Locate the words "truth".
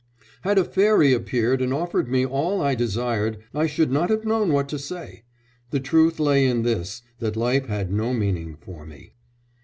5.79-6.19